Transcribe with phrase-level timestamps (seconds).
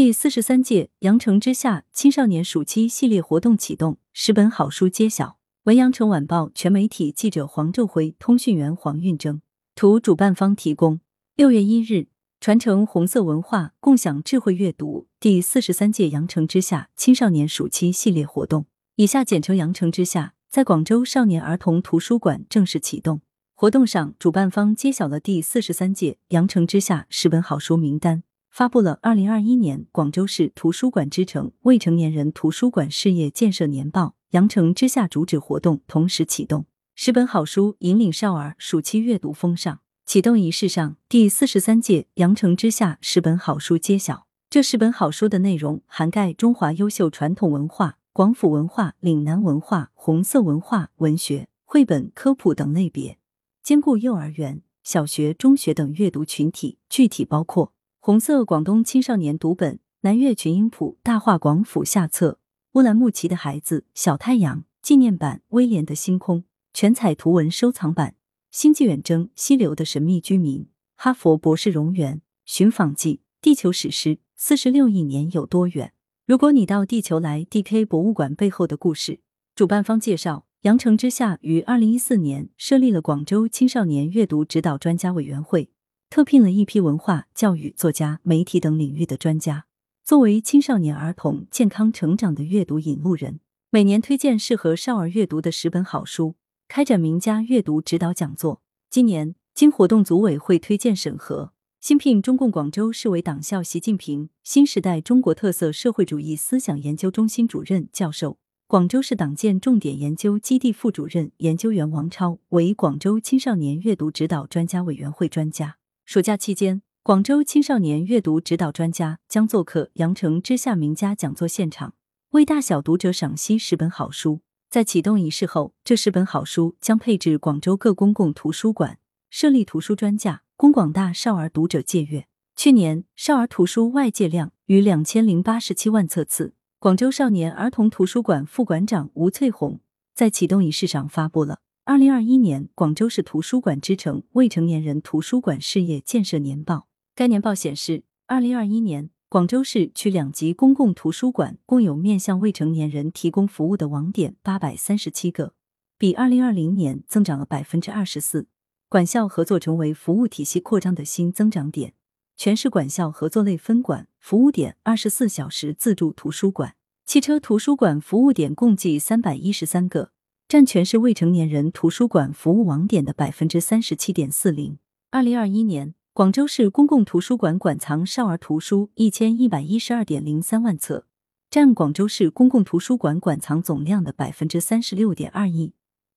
[0.00, 5.38] 第四十三届羊城之夏青少年暑期系列活动启动，十本好书揭晓。
[5.64, 9.42] 文阳城晚报全媒体记者黄昼辉，通讯员黄运征，
[9.74, 11.00] 图主办方提供。
[11.34, 12.06] 六月一日，
[12.38, 15.08] 传承红色文化，共享智慧阅读。
[15.18, 23.20] 第四十三届羊城之夏青少年暑期系列活动，以下简称羊城之夏，在广州少年儿童图书馆正式启动。
[23.56, 28.22] 活动上，主办方揭晓了第四十三届羊城之夏十本好书名单。
[28.50, 39.80] 发布了二零二一年广州市图书馆之城未成年人图书馆事业建设年报，羊城之夏主旨活动同时启动，十本好书引领少儿暑期阅读风尚。
[40.04, 44.26] 启动仪式上，第四十三届羊城之夏十本好书揭晓。
[44.50, 53.18] 这十本好书的内容涵盖中华优秀传统文化、广府文化、岭南文化、红色文化、文学、绘本、科普等类别，
[53.62, 56.78] 兼顾幼儿园、小学、中学等阅读群体。
[56.88, 57.74] 具体包括。
[58.00, 62.38] 红色广东青少年读本《南粤群英谱》大话广府下册，
[62.74, 68.14] 乌兰牧骑的孩子小太阳纪念版，威廉的星空全彩图文收藏版，
[68.52, 75.92] 星际远征溪流的神秘居民，哈佛博士荣园寻访记，地球史诗四十六亿年有多远？
[76.24, 79.20] 如果你到地球来，DK 博物馆背后的故事。
[79.56, 85.72] 主办方介绍，羊城之下于二零一四年设立了广州青少年阅读指导专家委员会。
[86.10, 89.66] 特聘了一批文化、教育、作家、媒体等领域的专家，
[90.02, 98.62] 作为青少年儿童健康成长的阅读引路人，每年推荐适合少儿阅读的十本好书，开展名家阅读指导讲座。
[98.88, 115.76] 今年，经活动组委会推荐审核，新聘中共广州市委党校习近平新时代中国特色社会主义思想研究中心主任教授、广州市党建重点研究基地副主任研究员王超为广州青少年阅读指导专家委员会专家。
[116.08, 121.92] 暑假期间，广州青少年阅读指导专家将做客羊城之夏名家讲座现场，
[122.30, 124.40] 为大小读者赏析十本好书。
[124.70, 132.26] 在启动仪式后，这十本好书将配置广州各公共图书馆，设立图书专架，供广大少儿读者借阅。
[132.56, 136.54] 去年，少儿图书外借量逾两千零八十七万册次。
[136.78, 139.80] 广州少年儿童图书馆副馆长吴翠红
[140.14, 141.58] 在启动仪式上发布了。
[141.88, 155.54] 二零二一年广州市图书馆之城未成年人图书馆事业建设年报，该年报显示，二零二一年广州市区两级公共图书馆共有面向未成年人提供服务的网点八百三十七个，
[155.96, 158.48] 比二零二零年增长了百分之二十四。
[158.90, 161.94] 管校合作成为服务体系扩张的新增长点，
[162.36, 166.74] 全市管校合作类分馆服务点二十四小时自助图书馆、
[167.06, 170.10] 汽车图书馆服务点共计三百一十三个。
[170.48, 174.78] 占全市未成年人图书馆服务网点的百分之三十七点四零。
[175.10, 181.04] 二零二一年，广州市公共图书馆馆藏少儿图书一千一百一十二点零三万册，
[181.50, 185.74] 占广州市公共图书馆馆藏总量的百分之三十六点二一。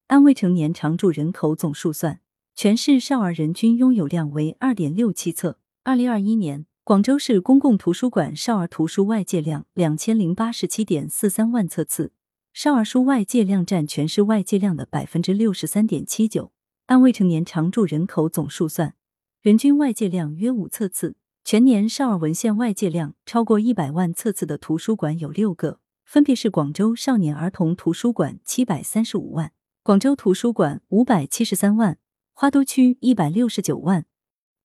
[0.07, 2.21] 按未成年常住人口总数算，
[2.55, 5.57] 全市少儿人均拥有量为二点六七册。
[5.83, 12.13] 二零二一年，广州市公共图书馆少儿图书外借量两千零八十七点四三万册次。
[12.53, 16.51] 少儿书外借量占全市外借量的百分之六十三点七九，
[16.87, 18.93] 按未成年常住人口总数算，
[19.41, 21.15] 人均外借量约五册次。
[21.45, 31.97] 全年少儿文献外借量超过一百万册次的图书馆有六个，分别是广州少年儿童图书馆七百三十五万，广州图书馆五百七十三万，
[32.33, 34.05] 花都区一百六十九万，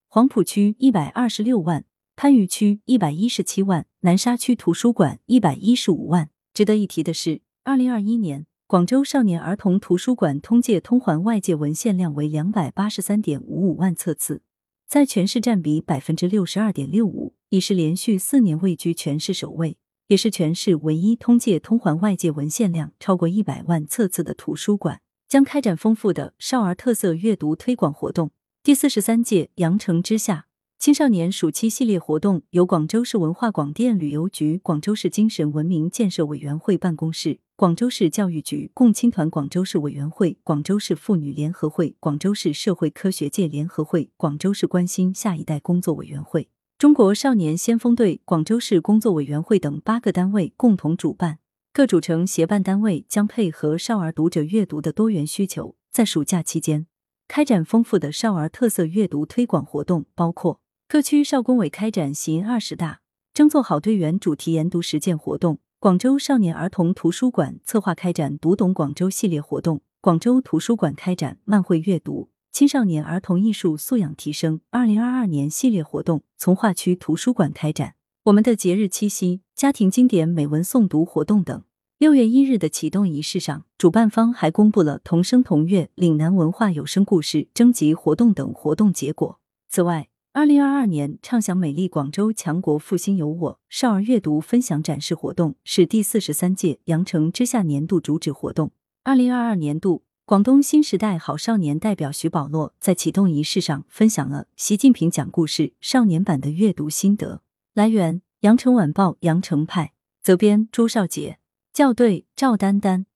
[0.09, 1.85] 黄埔区一百二十六万，
[2.17, 6.31] 番禺区一百一十七万，南沙区图书馆一百一十五万。
[6.53, 7.46] 值得一提的是。
[7.67, 14.41] 二零二一年，广州少年儿童图书馆通借通还外借文献量为两百八十三点五五万册次，
[14.87, 25.01] 在全市占比百分之六十二点六五，已是连续四年位居全市首位，也是全市唯一通借通还外借文献量超过一百万册次的图书馆。
[25.27, 28.31] 将开展丰富的少儿特色阅读推广活动。
[28.63, 30.47] 第四十三届羊城之夏
[30.79, 37.41] 青少年暑期系列活动由广州市文化广电旅游局、广州市精神文明建设委员会办公室。
[37.57, 46.49] 广州市教育局、共青团广州市委员会、广州市妇女联合会、广州市社会科学界联合会、广州市关心下一代工作委员会、
[46.79, 51.39] 中国少年先锋队广州市工作委员会等八个单位共同主办。
[51.73, 56.87] 各组成协办单位将配合少儿读者阅读的多元需求，在暑假期间
[57.27, 63.01] 开展丰富的少儿特色阅读推广活动，包括各区少工委开展“习二十大，
[63.35, 65.59] 争做好队员”主题研读实践活动。
[65.81, 77.97] 广州少年儿童图书馆策划开展“读懂广州”系列活动，广州图书馆开展漫绘阅读、青少年儿童艺术素养提升二零二二年系列活动，从化区图书馆开展
[78.27, 81.65] 我们的节日七夕、家庭经典美文诵读活动等。
[81.99, 89.41] 六月一日的启动仪式上，主办方还公布了同声同乐岭南文化有声故事征集活动等活动结果。
[89.69, 98.71] 此外，二零二二年畅享美丽广州强国复兴有我少儿阅读分享展示活动是第四十三届羊城之夏年度主旨活动。
[99.03, 107.41] 二零二二年度，广东新时代好少年代表徐宝洛在启动仪式上分享了习近平讲故事少年版的阅读心得。
[107.73, 111.39] 来源：羊城晚报羊城派，责编：朱少杰。
[111.73, 113.07] 校对：赵丹丹。